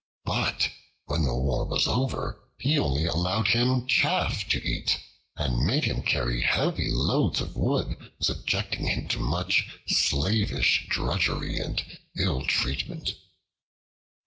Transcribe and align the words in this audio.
But 0.25 0.71
when 1.05 1.21
the 1.21 1.35
war 1.35 1.65
was 1.67 1.85
over, 1.87 2.41
he 2.57 2.79
only 2.79 3.05
allowed 3.05 3.49
him 3.49 3.85
chaff 3.85 4.49
to 4.49 4.57
eat 4.67 4.99
and 5.37 5.63
made 5.63 5.83
him 5.83 6.01
carry 6.01 6.41
heavy 6.41 6.89
loads 6.89 7.39
of 7.39 7.55
wood, 7.55 7.97
subjecting 8.19 8.87
him 8.87 9.07
to 9.09 9.19
much 9.19 9.77
slavish 9.85 10.87
drudgery 10.89 11.59
and 11.59 11.85
ill 12.17 12.41
treatment. 12.43 13.13